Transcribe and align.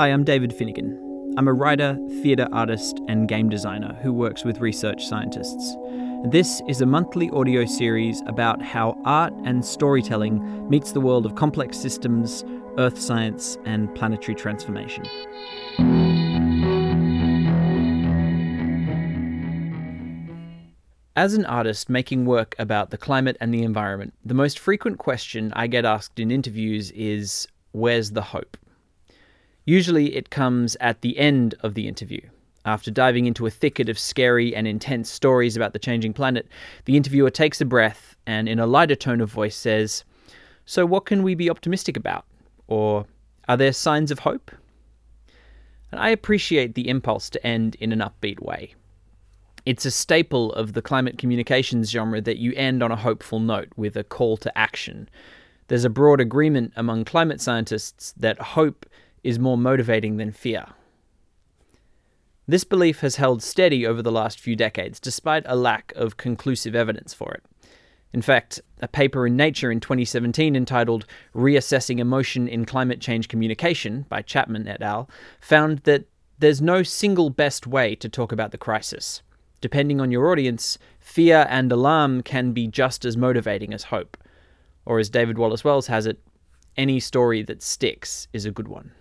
Hi, 0.00 0.12
I'm 0.12 0.22
David 0.22 0.54
Finnegan. 0.54 1.34
I'm 1.36 1.48
a 1.48 1.52
writer, 1.52 1.98
theatre 2.22 2.46
artist, 2.52 3.00
and 3.08 3.26
game 3.26 3.48
designer 3.48 3.98
who 4.00 4.12
works 4.12 4.44
with 4.44 4.60
research 4.60 5.04
scientists. 5.04 5.76
This 6.30 6.62
is 6.68 6.80
a 6.80 6.86
monthly 6.86 7.28
audio 7.30 7.64
series 7.64 8.22
about 8.28 8.62
how 8.62 8.96
art 9.04 9.32
and 9.44 9.64
storytelling 9.64 10.70
meets 10.70 10.92
the 10.92 11.00
world 11.00 11.26
of 11.26 11.34
complex 11.34 11.76
systems, 11.76 12.44
earth 12.78 12.96
science, 12.96 13.58
and 13.64 13.92
planetary 13.96 14.36
transformation. 14.36 15.02
As 21.16 21.34
an 21.34 21.44
artist 21.44 21.88
making 21.88 22.24
work 22.24 22.54
about 22.60 22.90
the 22.90 22.98
climate 22.98 23.36
and 23.40 23.52
the 23.52 23.64
environment, 23.64 24.14
the 24.24 24.34
most 24.34 24.60
frequent 24.60 24.98
question 24.98 25.52
I 25.56 25.66
get 25.66 25.84
asked 25.84 26.20
in 26.20 26.30
interviews 26.30 26.92
is 26.92 27.48
Where's 27.72 28.12
the 28.12 28.22
hope? 28.22 28.56
Usually 29.68 30.16
it 30.16 30.30
comes 30.30 30.78
at 30.80 31.02
the 31.02 31.18
end 31.18 31.54
of 31.60 31.74
the 31.74 31.88
interview. 31.88 32.22
After 32.64 32.90
diving 32.90 33.26
into 33.26 33.44
a 33.44 33.50
thicket 33.50 33.90
of 33.90 33.98
scary 33.98 34.56
and 34.56 34.66
intense 34.66 35.10
stories 35.10 35.56
about 35.56 35.74
the 35.74 35.78
changing 35.78 36.14
planet, 36.14 36.48
the 36.86 36.96
interviewer 36.96 37.28
takes 37.28 37.60
a 37.60 37.66
breath 37.66 38.16
and, 38.26 38.48
in 38.48 38.58
a 38.58 38.66
lighter 38.66 38.94
tone 38.94 39.20
of 39.20 39.30
voice, 39.30 39.54
says, 39.54 40.04
So, 40.64 40.86
what 40.86 41.04
can 41.04 41.22
we 41.22 41.34
be 41.34 41.50
optimistic 41.50 41.98
about? 41.98 42.24
Or, 42.66 43.04
Are 43.46 43.58
there 43.58 43.74
signs 43.74 44.10
of 44.10 44.20
hope? 44.20 44.50
And 45.92 46.00
I 46.00 46.08
appreciate 46.08 46.74
the 46.74 46.88
impulse 46.88 47.28
to 47.28 47.46
end 47.46 47.74
in 47.74 47.92
an 47.92 47.98
upbeat 47.98 48.40
way. 48.40 48.74
It's 49.66 49.84
a 49.84 49.90
staple 49.90 50.50
of 50.54 50.72
the 50.72 50.80
climate 50.80 51.18
communications 51.18 51.90
genre 51.90 52.22
that 52.22 52.38
you 52.38 52.54
end 52.56 52.82
on 52.82 52.90
a 52.90 52.96
hopeful 52.96 53.38
note 53.38 53.68
with 53.76 53.98
a 53.98 54.02
call 54.02 54.38
to 54.38 54.56
action. 54.56 55.10
There's 55.66 55.84
a 55.84 55.90
broad 55.90 56.22
agreement 56.22 56.72
among 56.74 57.04
climate 57.04 57.42
scientists 57.42 58.14
that 58.16 58.40
hope 58.40 58.86
is 59.22 59.38
more 59.38 59.58
motivating 59.58 60.16
than 60.16 60.32
fear. 60.32 60.66
This 62.46 62.64
belief 62.64 63.00
has 63.00 63.16
held 63.16 63.42
steady 63.42 63.86
over 63.86 64.00
the 64.00 64.12
last 64.12 64.40
few 64.40 64.56
decades, 64.56 64.98
despite 64.98 65.42
a 65.46 65.54
lack 65.54 65.92
of 65.94 66.16
conclusive 66.16 66.74
evidence 66.74 67.12
for 67.12 67.32
it. 67.32 67.44
In 68.12 68.22
fact, 68.22 68.60
a 68.80 68.88
paper 68.88 69.26
in 69.26 69.36
Nature 69.36 69.70
in 69.70 69.80
2017 69.80 70.56
entitled 70.56 71.04
Reassessing 71.34 71.98
Emotion 71.98 72.48
in 72.48 72.64
Climate 72.64 73.00
Change 73.00 73.28
Communication 73.28 74.06
by 74.08 74.22
Chapman 74.22 74.66
et 74.66 74.80
al. 74.80 75.10
found 75.40 75.80
that 75.80 76.06
there's 76.38 76.62
no 76.62 76.82
single 76.82 77.28
best 77.28 77.66
way 77.66 77.94
to 77.96 78.08
talk 78.08 78.32
about 78.32 78.50
the 78.50 78.58
crisis. 78.58 79.22
Depending 79.60 80.00
on 80.00 80.10
your 80.10 80.30
audience, 80.30 80.78
fear 81.00 81.46
and 81.50 81.70
alarm 81.70 82.22
can 82.22 82.52
be 82.52 82.66
just 82.66 83.04
as 83.04 83.16
motivating 83.16 83.74
as 83.74 83.84
hope. 83.84 84.16
Or, 84.86 84.98
as 84.98 85.10
David 85.10 85.36
Wallace 85.36 85.64
Wells 85.64 85.88
has 85.88 86.06
it, 86.06 86.18
any 86.76 87.00
story 87.00 87.42
that 87.42 87.62
sticks 87.62 88.28
is 88.32 88.46
a 88.46 88.50
good 88.50 88.68
one. 88.68 88.92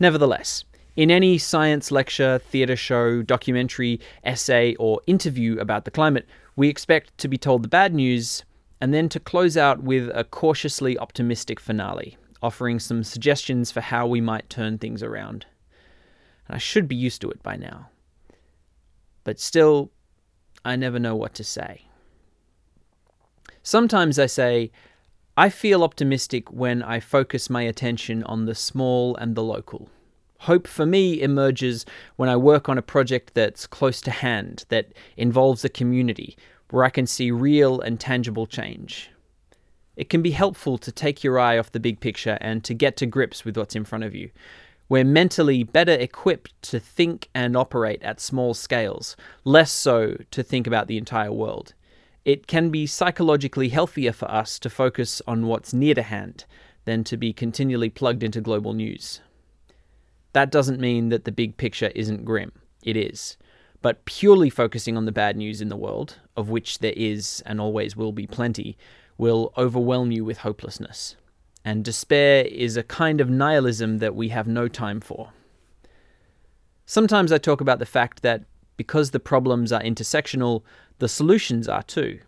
Nevertheless, 0.00 0.64
in 0.96 1.10
any 1.10 1.36
science 1.36 1.92
lecture, 1.92 2.38
theatre 2.38 2.74
show, 2.74 3.22
documentary, 3.22 4.00
essay, 4.24 4.74
or 4.76 5.02
interview 5.06 5.58
about 5.58 5.84
the 5.84 5.90
climate, 5.90 6.26
we 6.56 6.68
expect 6.68 7.16
to 7.18 7.28
be 7.28 7.38
told 7.38 7.62
the 7.62 7.68
bad 7.68 7.94
news 7.94 8.44
and 8.80 8.94
then 8.94 9.10
to 9.10 9.20
close 9.20 9.58
out 9.58 9.82
with 9.82 10.10
a 10.14 10.24
cautiously 10.24 10.98
optimistic 10.98 11.60
finale, 11.60 12.16
offering 12.42 12.78
some 12.78 13.04
suggestions 13.04 13.70
for 13.70 13.82
how 13.82 14.06
we 14.06 14.22
might 14.22 14.48
turn 14.48 14.78
things 14.78 15.02
around. 15.02 15.44
And 16.48 16.54
I 16.56 16.58
should 16.58 16.88
be 16.88 16.96
used 16.96 17.20
to 17.20 17.30
it 17.30 17.42
by 17.42 17.56
now. 17.56 17.90
But 19.22 19.38
still, 19.38 19.90
I 20.64 20.76
never 20.76 20.98
know 20.98 21.14
what 21.14 21.34
to 21.34 21.44
say. 21.44 21.82
Sometimes 23.62 24.18
I 24.18 24.26
say, 24.26 24.72
I 25.40 25.48
feel 25.48 25.82
optimistic 25.82 26.52
when 26.52 26.82
I 26.82 27.00
focus 27.00 27.48
my 27.48 27.62
attention 27.62 28.22
on 28.24 28.44
the 28.44 28.54
small 28.54 29.16
and 29.16 29.34
the 29.34 29.42
local. 29.42 29.88
Hope 30.40 30.66
for 30.66 30.84
me 30.84 31.22
emerges 31.22 31.86
when 32.16 32.28
I 32.28 32.36
work 32.36 32.68
on 32.68 32.76
a 32.76 32.82
project 32.82 33.32
that's 33.32 33.66
close 33.66 34.02
to 34.02 34.10
hand, 34.10 34.66
that 34.68 34.92
involves 35.16 35.64
a 35.64 35.70
community, 35.70 36.36
where 36.68 36.84
I 36.84 36.90
can 36.90 37.06
see 37.06 37.30
real 37.30 37.80
and 37.80 37.98
tangible 37.98 38.46
change. 38.46 39.10
It 39.96 40.10
can 40.10 40.20
be 40.20 40.32
helpful 40.32 40.76
to 40.76 40.92
take 40.92 41.24
your 41.24 41.38
eye 41.38 41.56
off 41.56 41.72
the 41.72 41.80
big 41.80 42.00
picture 42.00 42.36
and 42.42 42.62
to 42.64 42.74
get 42.74 42.98
to 42.98 43.06
grips 43.06 43.42
with 43.42 43.56
what's 43.56 43.74
in 43.74 43.86
front 43.86 44.04
of 44.04 44.14
you. 44.14 44.30
We're 44.90 45.04
mentally 45.04 45.62
better 45.62 45.92
equipped 45.94 46.52
to 46.64 46.78
think 46.78 47.30
and 47.34 47.56
operate 47.56 48.02
at 48.02 48.20
small 48.20 48.52
scales, 48.52 49.16
less 49.44 49.72
so 49.72 50.18
to 50.32 50.42
think 50.42 50.66
about 50.66 50.86
the 50.86 50.98
entire 50.98 51.32
world 51.32 51.72
it 52.24 52.46
can 52.46 52.70
be 52.70 52.86
psychologically 52.86 53.70
healthier 53.70 54.12
for 54.12 54.30
us 54.30 54.58
to 54.58 54.70
focus 54.70 55.22
on 55.26 55.46
what's 55.46 55.72
near 55.72 55.94
to 55.94 56.02
hand 56.02 56.44
than 56.84 57.04
to 57.04 57.16
be 57.16 57.32
continually 57.32 57.90
plugged 57.90 58.22
into 58.22 58.40
global 58.40 58.72
news. 58.72 59.20
That 60.32 60.50
doesn't 60.50 60.80
mean 60.80 61.08
that 61.08 61.24
the 61.24 61.32
big 61.32 61.56
picture 61.56 61.90
isn't 61.94 62.24
grim. 62.24 62.52
It 62.82 62.96
is. 62.96 63.36
But 63.82 64.04
purely 64.04 64.50
focusing 64.50 64.96
on 64.96 65.06
the 65.06 65.12
bad 65.12 65.36
news 65.36 65.60
in 65.60 65.68
the 65.68 65.76
world, 65.76 66.18
of 66.36 66.50
which 66.50 66.78
there 66.78 66.94
is 66.96 67.42
and 67.46 67.60
always 67.60 67.96
will 67.96 68.12
be 68.12 68.26
plenty, 68.26 68.76
will 69.16 69.52
overwhelm 69.56 70.12
you 70.12 70.24
with 70.24 70.38
hopelessness. 70.38 71.16
And 71.64 71.84
despair 71.84 72.44
is 72.44 72.76
a 72.76 72.82
kind 72.82 73.20
of 73.20 73.28
nihilism 73.28 73.98
that 73.98 74.14
we 74.14 74.28
have 74.28 74.46
no 74.46 74.68
time 74.68 75.00
for. 75.00 75.32
Sometimes 76.86 77.32
I 77.32 77.38
talk 77.38 77.60
about 77.60 77.78
the 77.78 77.86
fact 77.86 78.22
that 78.22 78.44
because 78.80 79.10
the 79.10 79.20
problems 79.20 79.72
are 79.72 79.82
intersectional, 79.82 80.62
the 81.00 81.06
solutions 81.06 81.68
are 81.68 81.82
too. 81.82 82.18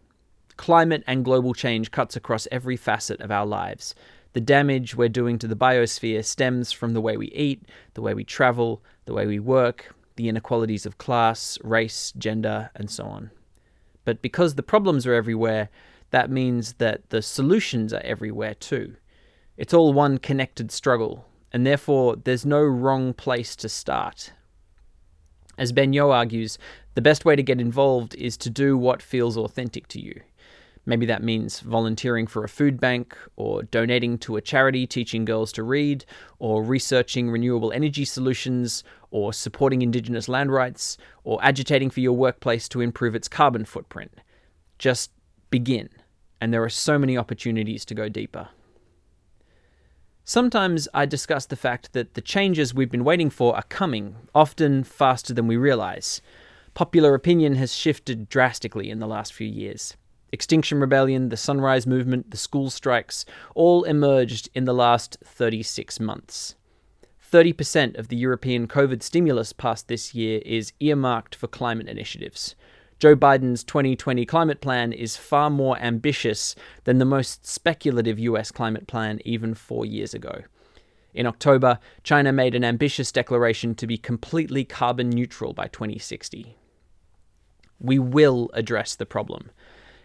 Climate 0.58 1.02
and 1.06 1.24
global 1.24 1.54
change 1.54 1.90
cuts 1.90 2.14
across 2.14 2.46
every 2.52 2.76
facet 2.76 3.22
of 3.22 3.30
our 3.30 3.46
lives. 3.46 3.94
The 4.34 4.42
damage 4.42 4.94
we're 4.94 5.08
doing 5.08 5.38
to 5.38 5.48
the 5.48 5.56
biosphere 5.56 6.22
stems 6.22 6.70
from 6.70 6.92
the 6.92 7.00
way 7.00 7.16
we 7.16 7.28
eat, 7.28 7.62
the 7.94 8.02
way 8.02 8.12
we 8.12 8.22
travel, 8.22 8.82
the 9.06 9.14
way 9.14 9.26
we 9.26 9.38
work, 9.38 9.94
the 10.16 10.28
inequalities 10.28 10.84
of 10.84 10.98
class, 10.98 11.58
race, 11.64 12.12
gender, 12.18 12.68
and 12.74 12.90
so 12.90 13.04
on. 13.04 13.30
But 14.04 14.20
because 14.20 14.56
the 14.56 14.62
problems 14.62 15.06
are 15.06 15.14
everywhere, 15.14 15.70
that 16.10 16.30
means 16.30 16.74
that 16.74 17.08
the 17.08 17.22
solutions 17.22 17.94
are 17.94 18.04
everywhere 18.04 18.52
too. 18.52 18.96
It's 19.56 19.72
all 19.72 19.94
one 19.94 20.18
connected 20.18 20.70
struggle, 20.70 21.24
and 21.50 21.66
therefore 21.66 22.16
there's 22.16 22.44
no 22.44 22.60
wrong 22.60 23.14
place 23.14 23.56
to 23.56 23.70
start. 23.70 24.34
As 25.58 25.72
Ben 25.72 25.92
Yeoh 25.92 26.12
argues, 26.12 26.58
the 26.94 27.02
best 27.02 27.24
way 27.24 27.36
to 27.36 27.42
get 27.42 27.60
involved 27.60 28.14
is 28.14 28.36
to 28.38 28.50
do 28.50 28.76
what 28.76 29.02
feels 29.02 29.36
authentic 29.36 29.86
to 29.88 30.00
you. 30.00 30.20
Maybe 30.84 31.06
that 31.06 31.22
means 31.22 31.60
volunteering 31.60 32.26
for 32.26 32.42
a 32.42 32.48
food 32.48 32.80
bank, 32.80 33.16
or 33.36 33.62
donating 33.62 34.18
to 34.18 34.36
a 34.36 34.40
charity 34.40 34.86
teaching 34.86 35.24
girls 35.24 35.52
to 35.52 35.62
read, 35.62 36.04
or 36.40 36.64
researching 36.64 37.30
renewable 37.30 37.70
energy 37.70 38.04
solutions, 38.04 38.82
or 39.12 39.32
supporting 39.32 39.82
Indigenous 39.82 40.28
land 40.28 40.50
rights, 40.50 40.98
or 41.22 41.38
agitating 41.42 41.90
for 41.90 42.00
your 42.00 42.14
workplace 42.14 42.68
to 42.70 42.80
improve 42.80 43.14
its 43.14 43.28
carbon 43.28 43.64
footprint. 43.64 44.12
Just 44.78 45.12
begin, 45.50 45.88
and 46.40 46.52
there 46.52 46.64
are 46.64 46.68
so 46.68 46.98
many 46.98 47.16
opportunities 47.16 47.84
to 47.84 47.94
go 47.94 48.08
deeper. 48.08 48.48
Sometimes 50.24 50.86
I 50.94 51.04
discuss 51.04 51.46
the 51.46 51.56
fact 51.56 51.92
that 51.94 52.14
the 52.14 52.20
changes 52.20 52.72
we've 52.72 52.90
been 52.90 53.02
waiting 53.04 53.28
for 53.28 53.56
are 53.56 53.64
coming, 53.64 54.14
often 54.34 54.84
faster 54.84 55.34
than 55.34 55.48
we 55.48 55.56
realize. 55.56 56.22
Popular 56.74 57.14
opinion 57.14 57.56
has 57.56 57.74
shifted 57.74 58.28
drastically 58.28 58.88
in 58.88 59.00
the 59.00 59.08
last 59.08 59.32
few 59.32 59.48
years. 59.48 59.96
Extinction 60.30 60.78
Rebellion, 60.78 61.28
the 61.28 61.36
Sunrise 61.36 61.88
Movement, 61.88 62.30
the 62.30 62.36
school 62.36 62.70
strikes 62.70 63.24
all 63.56 63.82
emerged 63.82 64.48
in 64.54 64.64
the 64.64 64.72
last 64.72 65.18
36 65.24 65.98
months. 65.98 66.54
30% 67.30 67.98
of 67.98 68.08
the 68.08 68.16
European 68.16 68.68
COVID 68.68 69.02
stimulus 69.02 69.52
passed 69.52 69.88
this 69.88 70.14
year 70.14 70.40
is 70.46 70.72
earmarked 70.80 71.34
for 71.34 71.48
climate 71.48 71.88
initiatives. 71.88 72.54
Joe 73.02 73.16
Biden's 73.16 73.64
2020 73.64 74.24
climate 74.26 74.60
plan 74.60 74.92
is 74.92 75.16
far 75.16 75.50
more 75.50 75.76
ambitious 75.78 76.54
than 76.84 76.98
the 76.98 77.04
most 77.04 77.44
speculative 77.44 78.16
US 78.20 78.52
climate 78.52 78.86
plan 78.86 79.18
even 79.24 79.54
four 79.54 79.84
years 79.84 80.14
ago. 80.14 80.42
In 81.12 81.26
October, 81.26 81.80
China 82.04 82.32
made 82.32 82.54
an 82.54 82.62
ambitious 82.62 83.10
declaration 83.10 83.74
to 83.74 83.88
be 83.88 83.98
completely 83.98 84.64
carbon 84.64 85.10
neutral 85.10 85.52
by 85.52 85.66
2060. 85.66 86.56
We 87.80 87.98
will 87.98 88.50
address 88.54 88.94
the 88.94 89.04
problem. 89.04 89.50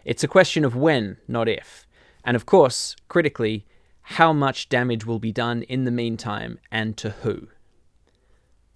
It's 0.04 0.24
a 0.24 0.28
question 0.28 0.66
of 0.66 0.76
when, 0.76 1.18
not 1.28 1.48
if. 1.48 1.86
And 2.24 2.36
of 2.36 2.48
course, 2.48 2.96
critically, 3.10 3.68
how 4.02 4.34
much 4.34 4.70
damage 4.70 5.06
will 5.06 5.20
be 5.20 5.32
done 5.32 5.62
in 5.62 5.84
the 5.84 5.92
meantime 5.92 6.58
and 6.72 6.98
to 6.98 7.12
who. 7.12 7.50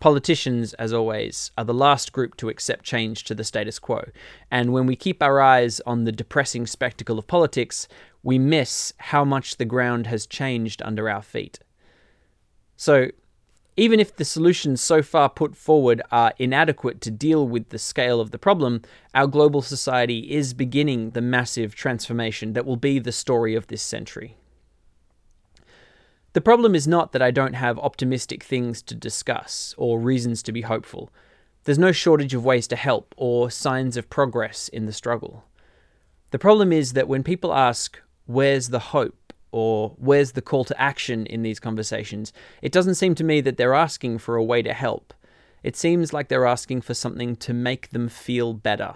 Politicians, 0.02 0.74
as 0.74 0.92
always, 0.94 1.52
are 1.60 1.64
the 1.64 1.76
last 1.76 2.12
group 2.12 2.36
to 2.38 2.50
accept 2.50 2.84
change 2.84 3.24
to 3.24 3.36
the 3.36 3.44
status 3.44 3.78
quo, 3.78 4.04
and 4.50 4.74
when 4.74 4.88
we 4.88 4.96
keep 4.96 5.22
our 5.22 5.40
eyes 5.40 5.80
on 5.82 6.06
the 6.06 6.12
depressing 6.12 6.66
spectacle 6.66 7.20
of 7.20 7.28
politics, 7.28 7.88
we 8.24 8.40
miss 8.40 8.94
how 8.98 9.24
much 9.24 9.58
the 9.58 9.64
ground 9.64 10.08
has 10.08 10.26
changed 10.26 10.82
under 10.82 11.08
our 11.08 11.22
feet. 11.22 11.60
So, 12.76 13.10
even 13.78 14.00
if 14.00 14.16
the 14.16 14.26
solutions 14.26 14.82
so 14.82 15.04
far 15.04 15.30
put 15.30 15.56
forward 15.56 16.02
are 16.12 16.34
inadequate 16.40 17.00
to 17.02 17.12
deal 17.12 17.48
with 17.48 17.70
the 17.70 17.78
scale 17.78 18.20
of 18.20 18.32
the 18.32 18.40
problem, 18.40 18.82
our 19.14 19.28
global 19.28 19.62
society 19.62 20.32
is 20.32 20.56
beginning 20.56 21.12
the 21.12 21.22
massive 21.22 21.76
transformation 21.76 22.54
that 22.54 22.66
will 22.66 22.76
be 22.76 22.98
the 22.98 23.12
story 23.12 23.54
of 23.54 23.68
this 23.68 23.84
century. 23.84 24.36
The 26.34 26.42
problem 26.42 26.76
is 26.76 26.88
not 26.88 27.12
that 27.12 27.22
I 27.22 27.32
don't 27.32 27.54
have 27.54 27.78
optimistic 27.80 28.44
things 28.44 28.82
to 28.84 28.96
discuss 28.96 29.76
or 29.78 30.00
reasons 30.00 30.42
to 30.44 30.52
be 30.52 30.62
hopeful. 30.62 31.12
There's 31.66 31.78
no 31.78 31.92
shortage 31.92 32.34
of 32.34 32.46
ways 32.46 32.68
to 32.70 32.76
help 32.76 33.14
or 33.18 33.52
signs 33.52 33.98
of 33.98 34.10
progress 34.10 34.70
in 34.70 34.86
the 34.86 34.94
struggle. 34.94 35.44
The 36.32 36.40
problem 36.40 36.72
is 36.72 36.94
that 36.94 37.10
when 37.10 37.24
people 37.24 37.54
ask, 37.54 38.00
Where's 38.26 38.70
the 38.70 38.80
hope? 38.80 39.34
or 39.52 39.96
Where's 39.98 40.32
the 40.32 40.42
call 40.42 40.64
to 40.66 40.82
action 40.82 41.26
in 41.26 41.42
these 41.44 41.60
conversations? 41.60 42.32
it 42.62 42.72
doesn't 42.72 42.96
seem 42.96 43.14
to 43.16 43.24
me 43.26 43.42
that 43.42 43.58
they're 43.58 43.74
asking 43.74 44.20
for 44.20 44.38
a 44.38 44.44
way 44.44 44.62
to 44.62 44.74
help. 44.74 45.14
It 45.64 45.76
seems 45.76 46.14
like 46.14 46.30
they're 46.30 46.46
asking 46.46 46.82
for 46.82 46.94
something 46.94 47.36
to 47.36 47.54
make 47.54 47.90
them 47.90 48.08
feel 48.08 48.54
better. 48.54 48.96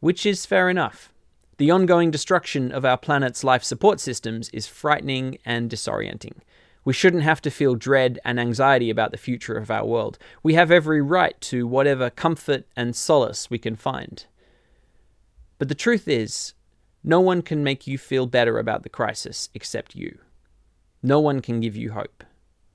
Which 0.00 0.26
is 0.26 0.46
fair 0.46 0.68
enough. 0.68 1.12
The 1.60 1.70
ongoing 1.70 2.10
destruction 2.10 2.72
of 2.72 2.86
our 2.86 2.96
planet's 2.96 3.44
life 3.44 3.62
support 3.62 4.00
systems 4.00 4.48
is 4.48 4.66
frightening 4.66 5.36
and 5.44 5.70
disorienting. 5.70 6.38
We 6.86 6.94
shouldn't 6.94 7.22
have 7.24 7.42
to 7.42 7.50
feel 7.50 7.74
dread 7.74 8.18
and 8.24 8.40
anxiety 8.40 8.88
about 8.88 9.10
the 9.10 9.18
future 9.18 9.58
of 9.58 9.70
our 9.70 9.84
world. 9.84 10.18
We 10.42 10.54
have 10.54 10.70
every 10.70 11.02
right 11.02 11.38
to 11.42 11.66
whatever 11.66 12.08
comfort 12.08 12.64
and 12.74 12.96
solace 12.96 13.50
we 13.50 13.58
can 13.58 13.76
find. 13.76 14.24
But 15.58 15.68
the 15.68 15.74
truth 15.74 16.08
is, 16.08 16.54
no 17.04 17.20
one 17.20 17.42
can 17.42 17.62
make 17.62 17.86
you 17.86 17.98
feel 17.98 18.24
better 18.24 18.58
about 18.58 18.82
the 18.82 18.88
crisis 18.88 19.50
except 19.52 19.94
you. 19.94 20.18
No 21.02 21.20
one 21.20 21.40
can 21.40 21.60
give 21.60 21.76
you 21.76 21.92
hope. 21.92 22.24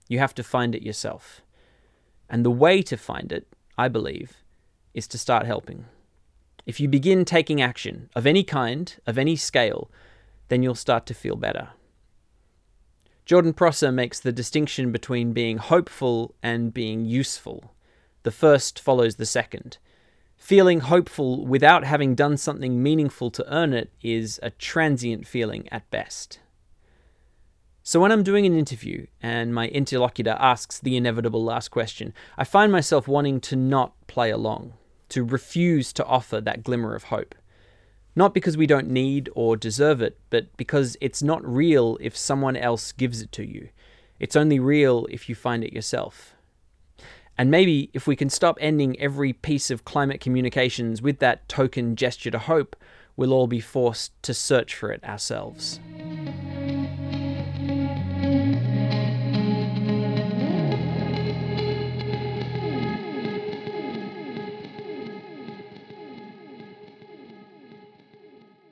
You 0.08 0.20
have 0.20 0.36
to 0.36 0.44
find 0.44 0.76
it 0.76 0.84
yourself. 0.84 1.42
And 2.30 2.46
the 2.46 2.52
way 2.52 2.84
to 2.84 2.98
find 2.98 3.32
it, 3.32 3.48
I 3.80 3.88
believe, 3.88 4.44
is 4.94 5.08
to 5.08 5.18
start 5.18 5.48
helping. 5.48 5.86
If 6.66 6.80
you 6.80 6.88
begin 6.88 7.26
taking 7.26 7.62
action 7.62 8.10
of 8.16 8.26
any 8.26 8.44
kind, 8.44 8.96
of 9.06 9.20
any 9.20 9.36
scale, 9.36 9.92
then 10.48 10.64
you'll 10.64 10.74
start 10.74 11.06
to 11.06 11.14
feel 11.14 11.36
better. 11.36 11.70
Jordan 13.24 13.54
Prosser 13.54 13.92
makes 13.92 14.20
the 14.20 14.32
distinction 14.32 14.92
between 14.92 15.34
being 15.34 15.58
hopeful 15.58 16.34
and 16.42 16.74
being 16.74 17.06
useful. 17.06 17.76
The 18.24 18.32
first 18.32 18.80
follows 18.80 19.16
the 19.16 19.26
second. 19.26 19.78
Feeling 20.38 20.82
hopeful 20.82 21.46
without 21.46 21.84
having 21.84 22.16
done 22.16 22.38
something 22.38 22.82
meaningful 22.82 23.30
to 23.32 23.54
earn 23.54 23.74
it 23.74 23.92
is 24.02 24.40
a 24.42 24.50
transient 24.50 25.28
feeling 25.28 25.68
at 25.72 25.90
best. 25.92 26.40
So, 27.84 28.00
when 28.00 28.12
I'm 28.12 28.24
doing 28.24 28.48
an 28.48 28.58
interview 28.58 29.06
and 29.22 29.54
my 29.54 29.68
interlocutor 29.68 30.36
asks 30.40 30.80
the 30.80 30.98
inevitable 30.98 31.44
last 31.44 31.70
question, 31.70 32.14
I 32.38 32.44
find 32.44 32.72
myself 32.72 33.08
wanting 33.08 33.40
to 33.42 33.56
not 33.56 33.94
play 34.08 34.32
along 34.32 34.74
to 35.16 35.24
refuse 35.24 35.94
to 35.94 36.06
offer 36.06 36.42
that 36.42 36.62
glimmer 36.62 36.94
of 36.94 37.06
hope. 37.06 37.36
Not 38.18 38.34
because 38.34 38.58
we 38.58 38.68
don't 38.68 38.90
need 38.90 39.30
or 39.34 39.56
deserve 39.56 40.02
it, 40.02 40.20
but 40.30 40.56
because 40.58 40.98
it's 41.00 41.24
not 41.24 41.46
real 41.48 41.98
if 42.02 42.18
someone 42.18 42.58
else 42.58 42.92
gives 42.92 43.22
it 43.22 43.32
to 43.32 43.46
you. 43.46 43.70
It's 44.20 44.36
only 44.36 44.60
real 44.60 45.08
if 45.10 45.30
you 45.30 45.36
find 45.36 45.64
it 45.64 45.72
yourself. 45.72 46.36
And 47.38 47.50
maybe 47.50 47.90
if 47.94 48.08
we 48.08 48.18
can 48.18 48.30
stop 48.30 48.58
ending 48.60 49.00
every 49.00 49.32
piece 49.32 49.72
of 49.72 49.86
climate 49.86 50.20
communications 50.20 51.02
with 51.02 51.20
that 51.20 51.48
token 51.48 51.96
gesture 51.96 52.32
to 52.32 52.40
hope, 52.40 52.76
we'll 53.16 53.34
all 53.34 53.48
be 53.48 53.62
forced 53.62 54.22
to 54.24 54.34
search 54.34 54.76
for 54.76 54.92
it 54.92 55.02
ourselves. 55.06 55.80